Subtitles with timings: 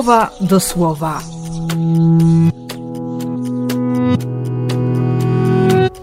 [0.00, 1.22] słowa do słowa.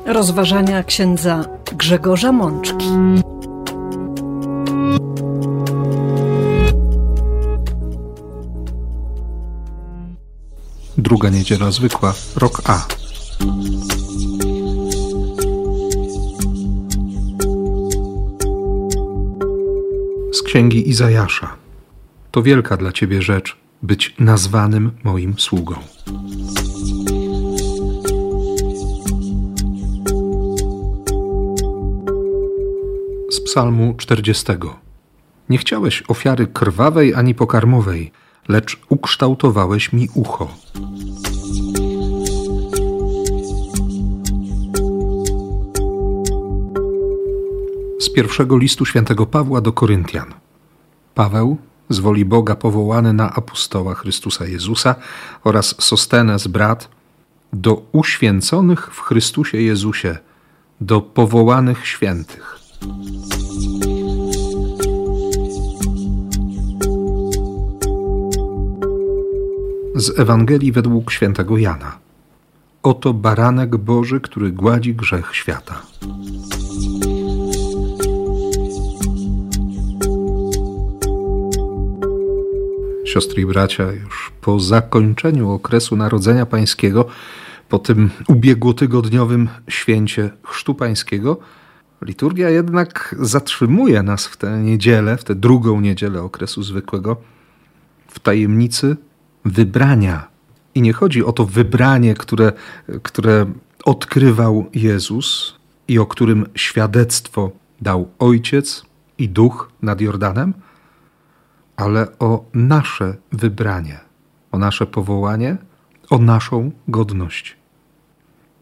[0.05, 2.86] Rozważania księdza Grzegorza Mączki.
[10.98, 12.86] Druga niedziela zwykła, rok A.
[20.34, 21.55] Z księgi Izajasza.
[22.32, 25.76] To wielka dla ciebie rzecz być nazwanym moim sługą.
[33.30, 34.45] Z Psalmu 40.
[35.50, 38.12] Nie chciałeś ofiary krwawej ani pokarmowej,
[38.48, 40.48] lecz ukształtowałeś mi ucho.
[48.00, 50.33] Z pierwszego listu świętego Pawła do Koryntian.
[51.16, 51.58] Paweł,
[51.89, 54.95] z woli Boga powołany na apostoła Chrystusa Jezusa
[55.43, 56.89] oraz Sostenes brat,
[57.53, 60.17] do uświęconych w Chrystusie Jezusie,
[60.81, 62.59] do powołanych świętych.
[69.95, 71.97] Z Ewangelii według świętego Jana.
[72.83, 75.81] Oto baranek Boży, który gładzi grzech świata.
[83.08, 87.05] Siostry i bracia, już po zakończeniu okresu Narodzenia Pańskiego,
[87.69, 91.38] po tym ubiegłotygodniowym święcie Chrztu Pańskiego,
[92.02, 97.17] liturgia jednak zatrzymuje nas w tę niedzielę, w tę drugą niedzielę okresu zwykłego,
[98.08, 98.97] w tajemnicy
[99.45, 100.27] wybrania.
[100.75, 102.52] I nie chodzi o to wybranie, które,
[103.03, 103.45] które
[103.86, 105.55] odkrywał Jezus
[105.88, 108.86] i o którym świadectwo dał Ojciec
[109.17, 110.53] i Duch nad Jordanem,
[111.78, 114.00] ale o nasze wybranie,
[114.52, 115.58] o nasze powołanie,
[116.10, 117.58] o naszą godność.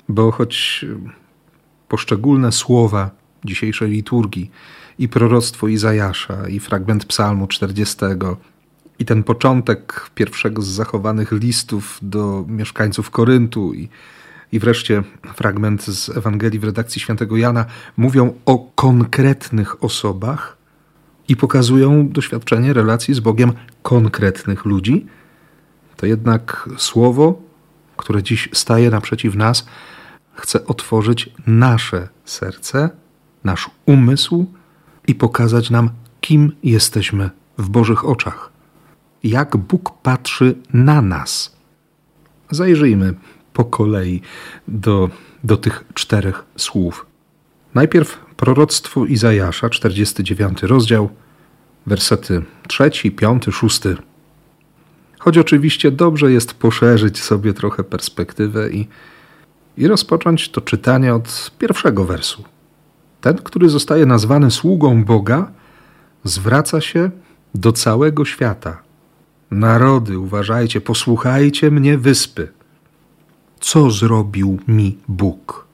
[0.09, 0.85] Bo choć
[1.87, 3.11] poszczególne słowa
[3.45, 4.51] dzisiejszej liturgii
[4.99, 7.97] i proroctwo Izajasza, i fragment Psalmu 40,
[8.99, 13.89] i ten początek pierwszego z zachowanych listów do mieszkańców Koryntu, i,
[14.51, 15.03] i wreszcie
[15.35, 17.65] fragment z Ewangelii w redakcji świętego Jana
[17.97, 20.57] mówią o konkretnych osobach
[21.27, 23.53] i pokazują doświadczenie relacji z Bogiem
[23.83, 25.05] konkretnych ludzi,
[25.95, 27.41] to jednak słowo,
[27.97, 29.65] które dziś staje naprzeciw nas,
[30.33, 32.89] chce otworzyć nasze serce,
[33.43, 34.45] nasz umysł
[35.07, 35.89] i pokazać nam,
[36.21, 38.55] kim jesteśmy w Bożych oczach
[39.25, 41.55] jak Bóg patrzy na nas.
[42.51, 43.13] Zajrzyjmy
[43.53, 44.21] po kolei
[44.67, 45.09] do,
[45.43, 47.05] do tych czterech słów.
[47.75, 51.09] Najpierw proroctwo Izajasza, 49 rozdział,
[51.87, 53.81] wersety 3, 5, 6.
[55.19, 58.87] Choć oczywiście dobrze jest poszerzyć sobie trochę perspektywę i,
[59.77, 62.43] i rozpocząć to czytanie od pierwszego wersu.
[63.21, 65.51] Ten, który zostaje nazwany sługą Boga,
[66.23, 67.11] zwraca się
[67.55, 68.85] do całego świata
[69.51, 72.47] Narody, uważajcie, posłuchajcie mnie, wyspy.
[73.59, 75.67] Co zrobił mi Bóg?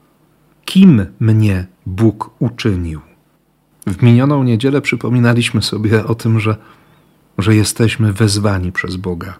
[0.65, 3.01] Kim mnie Bóg uczynił?
[3.87, 6.55] W minioną niedzielę przypominaliśmy sobie o tym, że,
[7.37, 9.39] że jesteśmy wezwani przez Boga,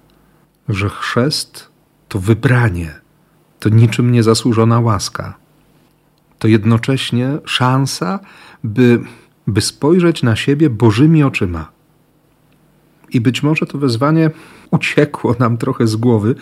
[0.69, 1.69] że chrzest
[2.07, 2.99] to wybranie,
[3.59, 5.37] to niczym niezasłużona łaska.
[6.39, 8.19] To jednocześnie szansa,
[8.63, 8.99] by,
[9.47, 11.71] by spojrzeć na siebie Bożymi oczyma
[13.09, 14.31] i być może to wezwanie
[14.71, 16.35] uciekło nam trochę z głowy,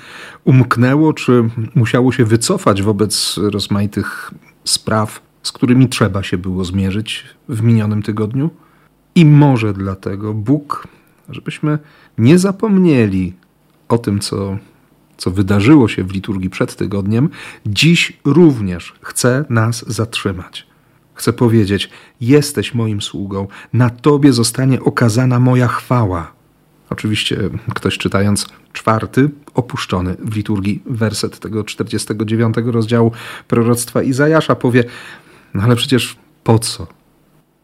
[0.43, 4.31] umknęło, czy musiało się wycofać wobec rozmaitych
[4.63, 8.49] spraw, z którymi trzeba się było zmierzyć w minionym tygodniu.
[9.15, 10.87] I może dlatego Bóg,
[11.29, 11.79] żebyśmy
[12.17, 13.33] nie zapomnieli
[13.87, 14.57] o tym, co,
[15.17, 17.29] co wydarzyło się w liturgii przed tygodniem,
[17.65, 20.67] dziś również chce nas zatrzymać.
[21.13, 21.89] Chcę powiedzieć:
[22.21, 26.31] Jesteś moim sługą, na Tobie zostanie okazana moja chwała.
[26.89, 27.37] Oczywiście
[27.75, 33.11] ktoś czytając czwarty, opuszczony w liturgii werset tego 49 rozdziału
[33.47, 34.83] proroctwa Izajasza powie,
[35.53, 36.87] no ale przecież po co?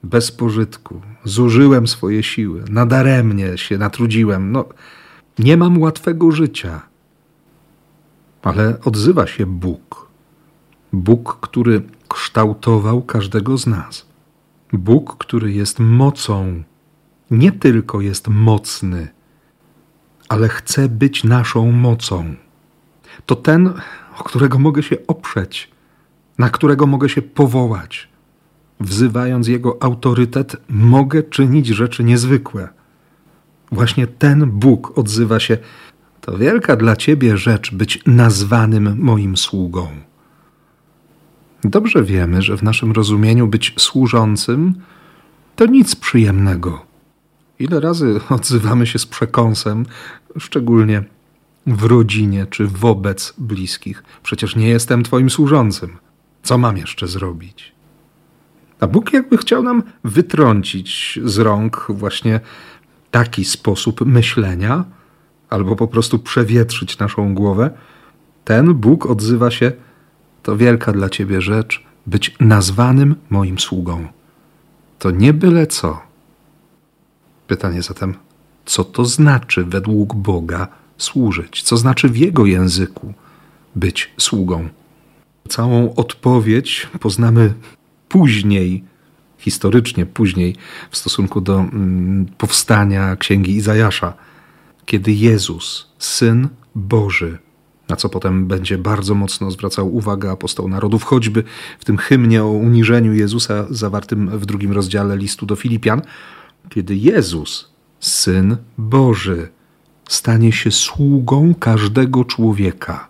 [0.04, 4.66] Bez pożytku, zużyłem swoje siły, nadaremnie się natrudziłem, no
[5.40, 6.82] nie mam łatwego życia.
[8.42, 10.08] Ale odzywa się Bóg.
[10.94, 14.06] Bóg, który kształtował każdego z nas.
[14.74, 16.64] Bóg, który jest mocą,
[17.32, 19.08] nie tylko jest mocny,
[20.30, 22.36] ale chce być naszą mocą.
[23.26, 23.74] To ten,
[24.20, 25.72] o którego mogę się oprzeć,
[26.38, 28.10] na którego mogę się powołać.
[28.80, 32.70] Wzywając jego autorytet, mogę czynić rzeczy niezwykłe.
[33.72, 35.58] Właśnie ten Bóg odzywa się:
[36.22, 39.88] To wielka dla ciebie rzecz być nazwanym moim sługą.
[41.64, 44.74] Dobrze wiemy, że w naszym rozumieniu być służącym
[45.56, 46.86] to nic przyjemnego.
[47.60, 49.86] Ile razy odzywamy się z przekąsem,
[50.38, 51.04] szczególnie
[51.68, 54.04] w rodzinie czy wobec bliskich?
[54.24, 55.98] Przecież nie jestem Twoim służącym.
[56.46, 57.72] Co mam jeszcze zrobić?
[58.80, 62.40] A Bóg jakby chciał nam wytrącić z rąk właśnie
[63.12, 64.86] taki sposób myślenia,
[65.50, 67.70] albo po prostu przewietrzyć naszą głowę.
[68.44, 69.72] Ten Bóg odzywa się:
[70.44, 74.08] To wielka dla ciebie rzecz być nazwanym moim sługą.
[75.00, 76.02] To nie byle co.
[77.48, 78.14] Pytanie zatem,
[78.66, 81.64] co to znaczy według Boga służyć?
[81.64, 83.14] Co znaczy w Jego języku
[83.76, 84.70] być sługą?
[85.50, 87.54] Całą odpowiedź poznamy
[88.10, 88.84] później,
[89.38, 90.56] historycznie później,
[90.92, 94.14] w stosunku do mm, powstania księgi Izajasza,
[94.86, 97.38] kiedy Jezus, syn Boży,
[97.90, 101.44] na co potem będzie bardzo mocno zwracał uwagę apostoł narodów, choćby
[101.80, 106.02] w tym hymnie o uniżeniu Jezusa zawartym w drugim rozdziale listu do Filipian,
[106.70, 109.50] kiedy Jezus, syn Boży,
[110.10, 113.08] stanie się sługą każdego człowieka.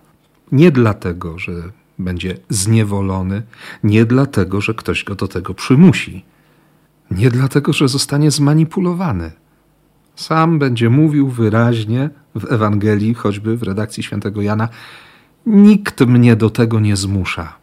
[0.51, 1.51] Nie dlatego, że
[1.99, 3.43] będzie zniewolony,
[3.83, 6.25] nie dlatego, że ktoś go do tego przymusi,
[7.11, 9.31] nie dlatego, że zostanie zmanipulowany.
[10.15, 14.69] Sam będzie mówił wyraźnie w Ewangelii, choćby w redakcji świętego Jana:
[15.45, 17.53] Nikt mnie do tego nie zmusza.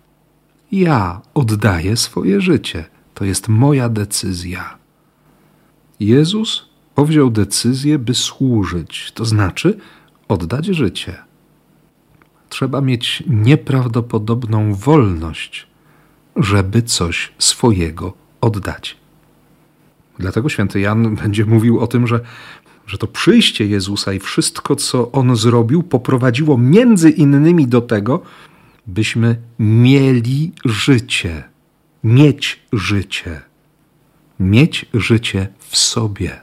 [0.73, 2.85] Ja oddaję swoje życie.
[3.15, 4.79] To jest moja decyzja.
[6.01, 9.79] Jezus powziął decyzję, by służyć, to znaczy
[10.29, 11.32] oddać życie
[12.53, 15.67] trzeba mieć nieprawdopodobną wolność,
[16.37, 18.97] żeby coś swojego oddać.
[20.19, 22.21] Dlatego święty Jan będzie mówił o tym, że,
[22.87, 28.23] że to przyjście Jezusa i wszystko, co on zrobił, poprowadziło między innymi do tego,
[28.87, 31.45] byśmy mieli życie,
[32.05, 33.41] mieć życie,
[34.41, 36.41] mieć życie w sobie.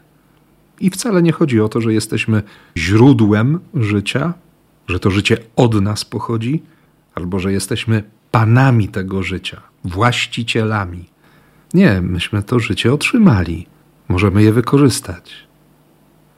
[0.79, 2.43] I wcale nie chodzi o to, że jesteśmy
[2.77, 4.33] źródłem życia,
[4.89, 6.63] że to życie od nas pochodzi,
[7.15, 11.09] albo że jesteśmy panami tego życia, właścicielami.
[11.73, 13.67] Nie, myśmy to życie otrzymali.
[14.07, 15.47] Możemy je wykorzystać.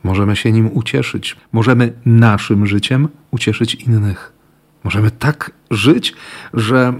[0.03, 1.35] Możemy się nim ucieszyć.
[1.51, 4.33] Możemy naszym życiem ucieszyć innych.
[4.83, 6.13] Możemy tak żyć,
[6.53, 6.93] że,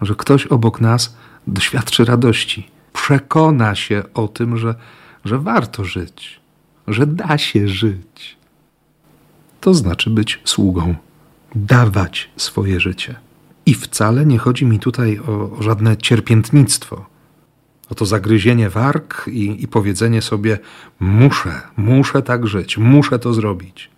[0.00, 1.16] że ktoś obok nas
[1.46, 2.70] doświadczy radości.
[2.92, 4.74] Przekona się o tym, że,
[5.24, 6.40] że warto żyć,
[6.88, 8.38] że da się żyć
[9.60, 10.94] to znaczy być sługą,
[11.54, 13.14] dawać swoje życie.
[13.66, 17.06] I wcale nie chodzi mi tutaj o, o żadne cierpiętnictwo,
[17.90, 20.58] o to zagryzienie warg i, i powiedzenie sobie:
[21.00, 23.90] muszę, muszę tak żyć, muszę to zrobić.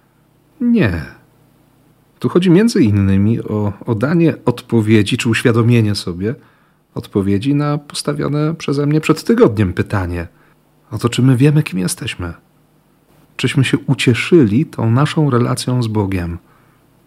[0.61, 1.05] Nie.
[2.19, 6.35] Tu chodzi między innymi o, o danie odpowiedzi, czy uświadomienie sobie
[6.95, 10.29] odpowiedzi na postawione przeze mnie przed tygodniem pytanie
[10.91, 12.33] o to, czy my wiemy, kim jesteśmy
[13.41, 16.39] czyśmy się ucieszyli tą naszą relacją z Bogiem,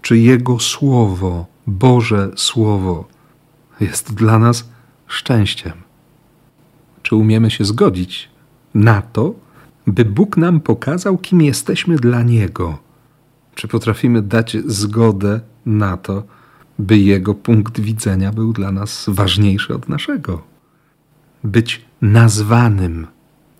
[0.01, 3.07] czy Jego Słowo, Boże Słowo,
[3.79, 4.69] jest dla nas
[5.07, 5.73] szczęściem.
[7.03, 8.29] Czy umiemy się zgodzić
[8.73, 9.33] na to,
[9.87, 12.77] by Bóg nam pokazał, kim jesteśmy dla Niego?
[13.55, 16.23] Czy potrafimy dać zgodę na to,
[16.79, 20.41] by Jego punkt widzenia był dla nas ważniejszy od naszego?
[21.43, 23.07] Być nazwanym,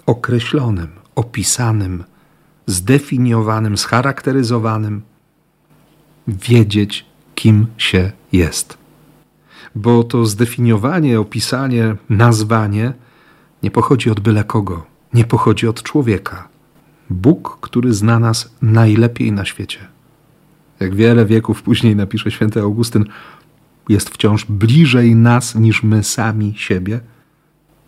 [0.05, 2.03] określonym, opisanym,
[2.65, 5.01] zdefiniowanym, scharakteryzowanym,
[6.27, 7.05] wiedzieć,
[7.35, 8.77] kim się jest.
[9.75, 12.93] Bo to zdefiniowanie, opisanie, nazwanie
[13.63, 16.47] nie pochodzi od byle kogo, nie pochodzi od człowieka.
[17.09, 19.79] Bóg, który zna nas najlepiej na świecie.
[20.79, 23.05] Jak wiele wieków później napisze święty Augustyn,
[23.89, 26.99] jest wciąż bliżej nas niż my sami siebie.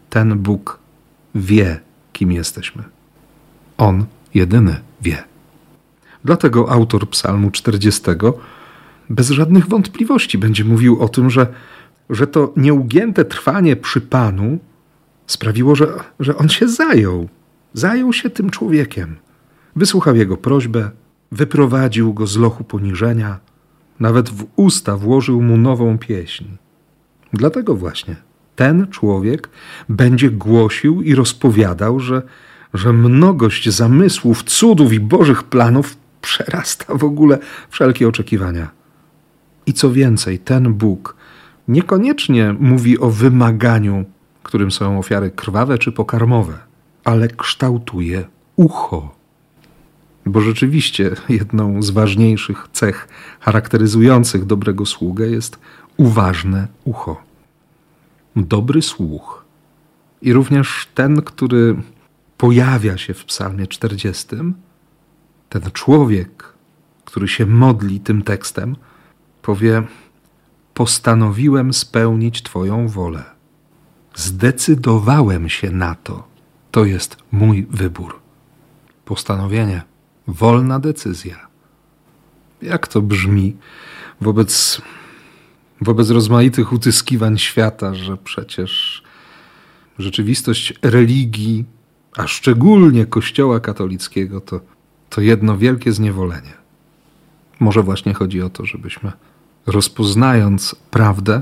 [0.10, 0.79] Ten Bóg
[1.36, 1.79] wie,
[2.13, 2.84] kim jesteśmy.
[3.77, 4.05] On
[4.36, 5.24] jedyny wie.
[6.25, 8.01] Dlatego autor Psalmu 40
[9.10, 11.48] bez żadnych wątpliwości będzie mówił o tym, że,
[12.10, 14.60] że to nieugięte trwanie przy Panu
[15.27, 15.88] sprawiło, że,
[16.20, 17.30] że on się zajął.
[17.74, 19.15] Zajął się tym człowiekiem.
[19.75, 20.92] Wysłuchał jego prośbę,
[21.32, 23.39] wyprowadził go z lochu poniżenia,
[24.00, 26.46] nawet w usta włożył mu nową pieśń.
[27.34, 28.15] Dlatego właśnie
[28.56, 29.50] ten człowiek
[29.89, 32.22] będzie głosił i rozpowiadał, że
[32.77, 37.38] że mnogość zamysłów, cudów i bożych planów przerasta w ogóle
[37.70, 38.67] wszelkie oczekiwania.
[39.65, 41.15] I co więcej, ten Bóg
[41.67, 44.05] niekoniecznie mówi o wymaganiu,
[44.44, 46.53] którym są ofiary krwawe czy pokarmowe,
[47.03, 48.24] ale kształtuje
[48.55, 49.15] ucho.
[50.25, 53.08] Bo rzeczywiście jedną z ważniejszych cech
[53.39, 55.60] charakteryzujących dobrego sługę jest
[55.98, 57.22] uważne ucho.
[58.36, 59.46] Dobry słuch
[60.22, 61.75] i również ten, który
[62.46, 64.28] pojawia się w Psalmie 40,
[65.50, 66.54] ten człowiek,
[67.06, 68.75] który się modli tym tekstem,
[69.42, 69.84] powie:
[70.74, 73.24] Postanowiłem spełnić Twoją wolę.
[74.16, 76.28] Zdecydowałem się na to.
[76.72, 78.20] To jest mój wybór.
[79.06, 79.82] Postanowienie,
[80.28, 81.48] wolna decyzja.
[82.62, 83.58] Jak to brzmi
[84.22, 84.82] wobec,
[85.82, 89.04] wobec rozmaitych utyskiwań świata, że przecież
[90.00, 91.66] rzeczywistość religii,
[92.18, 94.60] a szczególnie Kościoła katolickiego, to,
[95.10, 96.54] to jedno wielkie zniewolenie.
[97.60, 99.12] Może właśnie chodzi o to, żebyśmy
[99.66, 101.42] rozpoznając prawdę,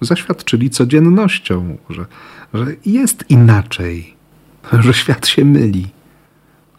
[0.00, 2.06] zaświadczyli codziennością, że,
[2.54, 4.14] że jest inaczej,
[4.72, 5.88] że świat się myli,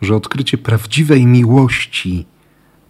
[0.02, 2.26] że odkrycie prawdziwej miłości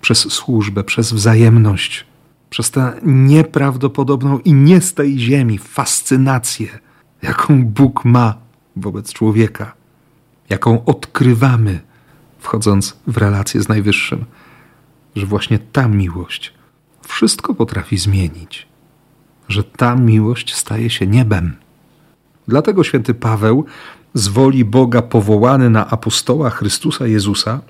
[0.01, 2.05] przez służbę, przez wzajemność,
[2.49, 6.79] przez tę nieprawdopodobną i nie z tej ziemi fascynację,
[7.21, 8.35] jaką Bóg ma
[8.75, 9.73] wobec człowieka,
[10.49, 11.79] jaką odkrywamy,
[12.39, 14.25] wchodząc w relację z Najwyższym,
[15.15, 16.53] że właśnie ta miłość
[17.07, 18.67] wszystko potrafi zmienić,
[19.49, 21.55] że ta miłość staje się niebem.
[22.47, 23.65] Dlatego święty Paweł
[24.13, 27.61] z woli Boga powołany na apostoła Chrystusa Jezusa,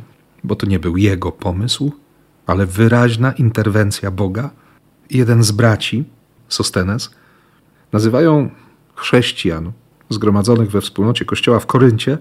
[0.44, 1.92] bo to nie był jego pomysł,
[2.48, 4.50] ale wyraźna interwencja Boga,
[5.10, 6.04] jeden z braci,
[6.50, 7.16] Sostenes,
[7.92, 8.50] nazywają
[8.96, 9.72] chrześcijan
[10.10, 12.18] zgromadzonych we wspólnocie Kościoła w Koryncie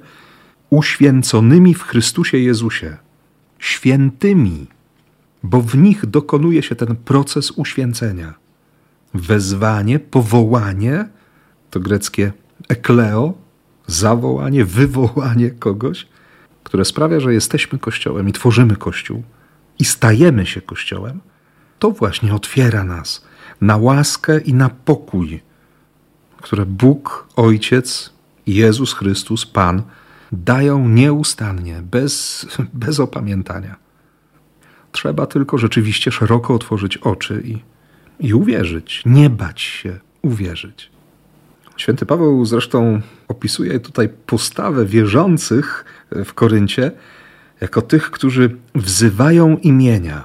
[0.70, 2.96] uświęconymi w Chrystusie Jezusie,
[3.58, 4.66] świętymi
[5.44, 8.34] bo w nich dokonuje się ten proces uświęcenia.
[9.14, 11.08] Wezwanie, powołanie
[11.70, 12.32] to greckie
[12.68, 13.34] ekleo,
[13.86, 16.06] zawołanie, wywołanie kogoś,
[16.64, 19.22] które sprawia, że jesteśmy Kościołem i tworzymy Kościół
[19.78, 21.20] i stajemy się Kościołem,
[21.78, 23.24] to właśnie otwiera nas
[23.60, 25.42] na łaskę i na pokój,
[26.36, 28.12] które Bóg, Ojciec,
[28.46, 29.82] Jezus Chrystus, Pan
[30.36, 32.46] dają nieustannie, bez,
[32.84, 33.76] bez opamiętania.
[34.92, 37.58] Trzeba tylko rzeczywiście szeroko otworzyć oczy i,
[38.20, 40.90] i uwierzyć, nie bać się uwierzyć.
[41.76, 45.84] Święty Paweł zresztą opisuje tutaj postawę wierzących
[46.24, 46.92] w Koryncie
[47.60, 50.24] jako tych, którzy wzywają imienia.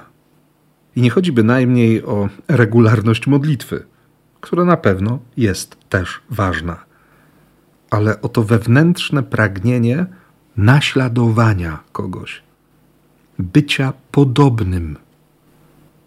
[0.96, 3.86] I nie chodzi bynajmniej o regularność modlitwy,
[4.40, 6.84] która na pewno jest też ważna,
[7.90, 10.06] ale o to wewnętrzne pragnienie
[10.56, 12.42] naśladowania kogoś
[13.42, 14.96] bycia podobnym,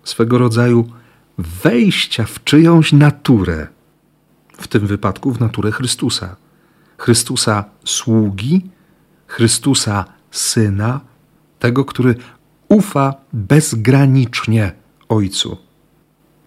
[0.04, 0.90] swego rodzaju
[1.38, 3.68] wejścia w czyjąś naturę,
[4.58, 6.36] w tym wypadku w naturę Chrystusa.
[6.98, 8.70] Chrystusa sługi,
[9.28, 11.02] Chrystusa syna,
[11.60, 12.16] tego, który
[12.70, 14.72] ufa bezgranicznie
[15.10, 15.58] Ojcu.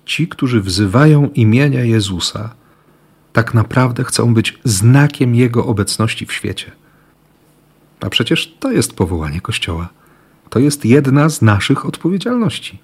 [0.04, 2.54] Ci, którzy wzywają imienia Jezusa,
[3.36, 6.72] tak naprawdę chcą być znakiem Jego obecności w świecie.
[8.00, 9.88] A przecież to jest powołanie Kościoła.
[10.50, 12.78] To jest jedna z naszych odpowiedzialności.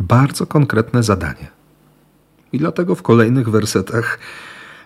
[0.00, 1.46] Bardzo konkretne zadanie.
[2.52, 4.18] I dlatego w kolejnych wersetach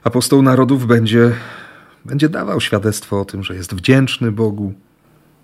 [0.05, 1.35] apostoł narodów będzie,
[2.05, 4.75] będzie dawał świadectwo o tym, że jest wdzięczny Bogu,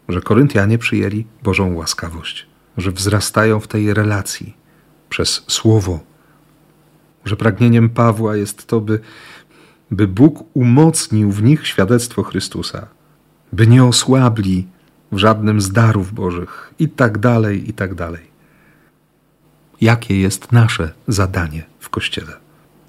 [0.09, 4.57] że Koryntianie przyjęli Bożą łaskawość, że wzrastają w tej relacji
[5.09, 6.00] przez słowo,
[7.25, 9.00] że pragnieniem Pawła jest to, by,
[9.93, 12.87] by Bóg umocnił w nich świadectwo Chrystusa,
[13.53, 14.67] by nie osłabli
[15.13, 18.33] w żadnym z darów Bożych i tak dalej, i tak dalej.
[19.81, 22.33] Jakie jest nasze zadanie w Kościele?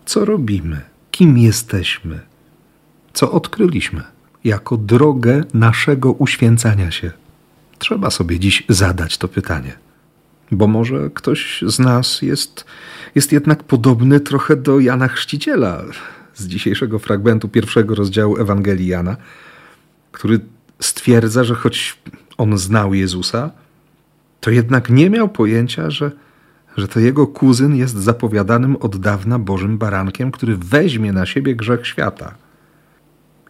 [0.05, 0.81] Co robimy?
[1.11, 2.19] Kim jesteśmy?
[3.13, 4.03] Co odkryliśmy
[4.43, 7.11] jako drogę naszego uświęcania się?
[7.79, 9.73] Trzeba sobie dziś zadać to pytanie,
[10.51, 12.65] bo może ktoś z nas jest,
[13.15, 15.83] jest jednak podobny trochę do Jana Chrzciciela
[16.33, 19.17] z dzisiejszego fragmentu pierwszego rozdziału Ewangelii Jana,
[20.11, 20.39] który
[20.79, 21.99] stwierdza, że choć
[22.37, 23.51] on znał Jezusa,
[24.39, 26.11] to jednak nie miał pojęcia, że,
[26.77, 31.87] że to jego kuzyn jest zapowiadanym od dawna Bożym barankiem, który weźmie na siebie grzech
[31.87, 32.35] świata.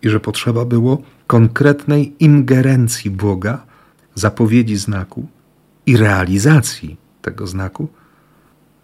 [0.02, 3.66] I że potrzeba było konkretnej ingerencji Boga,
[4.16, 5.28] zapowiedzi znaku
[5.86, 7.88] i realizacji tego znaku,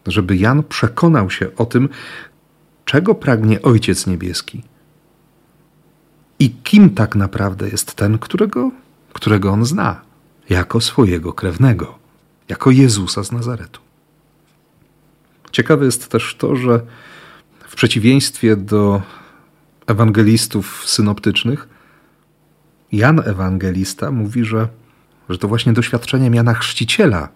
[0.07, 1.89] żeby Jan przekonał się o tym,
[2.89, 4.63] czego pragnie Ojciec Niebieski
[6.39, 8.71] i kim tak naprawdę jest ten, którego,
[9.13, 10.01] którego on zna,
[10.49, 11.99] jako swojego krewnego,
[12.47, 13.81] jako Jezusa z Nazaretu.
[15.51, 16.81] Ciekawe jest też to, że
[17.67, 19.01] w przeciwieństwie do
[19.87, 21.67] ewangelistów synoptycznych,
[22.91, 24.67] Jan Ewangelista mówi, że,
[25.29, 27.29] że to właśnie doświadczeniem Jana Chrzciciela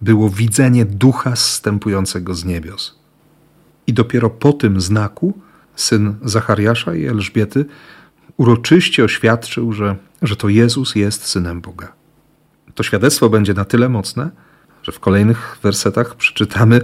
[0.00, 2.97] było widzenie ducha zstępującego z niebios.
[3.88, 5.38] I dopiero po tym znaku
[5.76, 7.64] syn Zachariasza i Elżbiety
[8.36, 11.92] uroczyście oświadczył, że, że to Jezus jest synem Boga.
[12.74, 14.30] To świadectwo będzie na tyle mocne,
[14.82, 16.80] że w kolejnych wersetach przeczytamy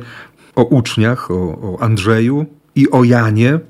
[0.55, 3.61] o uczniach, o, o Andrzeju i o Janie,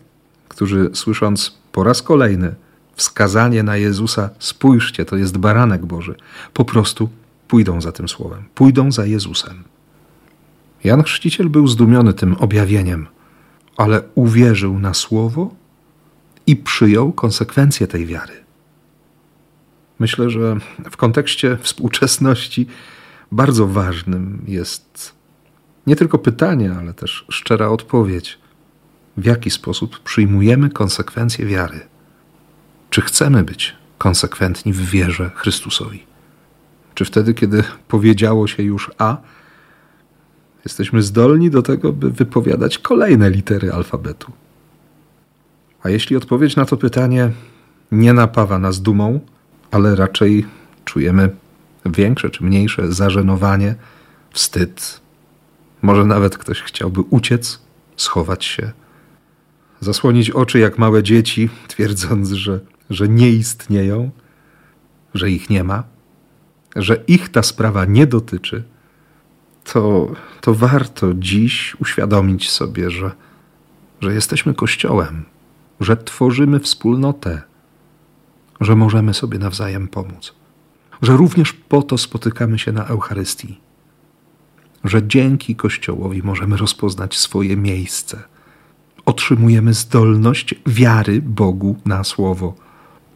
[0.49, 2.55] którzy słysząc po raz kolejny
[2.97, 6.15] wskazanie na Jezusa, spójrzcie, to jest baranek Boży,
[6.53, 7.09] po prostu
[7.49, 9.65] pójdą za tym słowem, pójdą za Jezusem.
[10.85, 13.07] Jan Chrzciciel był zdumiony tym objawieniem,
[13.77, 15.55] ale uwierzył na słowo
[16.47, 18.33] i przyjął konsekwencje tej wiary.
[19.99, 20.57] Myślę, że
[20.91, 22.67] w kontekście współczesności
[23.33, 25.15] bardzo ważnym jest
[25.87, 28.39] nie tylko pytanie, ale też szczera odpowiedź,
[29.17, 31.81] w jaki sposób przyjmujemy konsekwencje wiary.
[32.91, 36.07] Czy chcemy być konsekwentni w wierze Chrystusowi?
[36.95, 39.17] Czy wtedy, kiedy powiedziało się już A,
[40.65, 44.33] jesteśmy zdolni do tego, by wypowiadać kolejne litery alfabetu?
[45.83, 47.31] A jeśli odpowiedź na to pytanie
[47.93, 49.21] nie napawa nas dumą,
[49.71, 50.47] ale raczej
[50.85, 51.31] czujemy
[51.87, 53.75] większe czy mniejsze zażenowanie,
[54.31, 55.01] wstyd,
[55.83, 57.63] może nawet ktoś chciałby uciec,
[57.97, 58.73] schować się,
[59.81, 64.11] zasłonić oczy jak małe dzieci, twierdząc, że, że nie istnieją,
[65.15, 65.85] że ich nie ma,
[66.77, 68.65] że ich ta sprawa nie dotyczy,
[69.65, 73.11] to, to warto dziś uświadomić sobie, że,
[74.01, 75.25] że jesteśmy Kościołem,
[75.81, 77.43] że tworzymy wspólnotę,
[78.61, 80.35] że możemy sobie nawzajem pomóc,
[81.03, 83.61] że również po to spotykamy się na Eucharystii,
[84.85, 88.23] że dzięki Kościołowi możemy rozpoznać swoje miejsce.
[89.07, 92.55] Otrzymujemy zdolność wiary Bogu na słowo.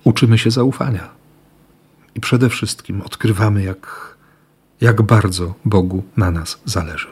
[0.05, 1.09] Uczymy się zaufania.
[2.15, 4.17] I przede wszystkim odkrywamy, jak,
[4.81, 7.09] jak bardzo Bogu na nas zależy.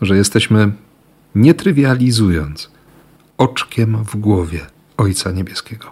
[0.00, 0.72] Że jesteśmy,
[1.34, 2.70] nie trywializując,
[3.38, 4.60] oczkiem w głowie
[4.96, 5.90] Ojca Niebieskiego.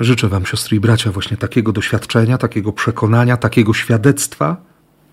[0.00, 4.56] Życzę Wam, siostry i bracia, właśnie takiego doświadczenia, takiego przekonania, takiego świadectwa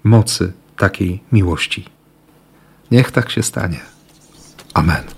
[0.03, 1.86] mocy takiej miłości.
[2.91, 3.79] Niech tak się stanie.
[4.73, 5.14] Amen.